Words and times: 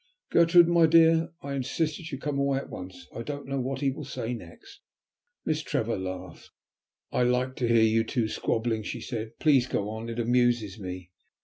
"Gertrude, 0.31 0.67
my 0.67 0.87
dear, 0.87 1.29
I 1.43 1.53
insist 1.53 1.97
that 1.97 2.11
you 2.11 2.17
come 2.17 2.39
away 2.39 2.57
at 2.57 2.71
once. 2.71 3.05
I 3.15 3.21
don't 3.21 3.45
know 3.47 3.59
what 3.61 3.81
he 3.81 3.91
will 3.91 4.03
say 4.03 4.33
next." 4.33 4.79
Miss 5.45 5.61
Trevor 5.61 5.95
laughed. 5.99 6.49
"I 7.11 7.21
like 7.21 7.55
to 7.57 7.67
hear 7.67 7.83
you 7.83 8.03
two 8.03 8.27
squabbling," 8.27 8.81
she 8.81 8.99
said. 8.99 9.37
"Please 9.37 9.67
go 9.67 9.89
on, 9.91 10.09
it 10.09 10.17
amuses 10.17 10.79
me!" 10.79 11.11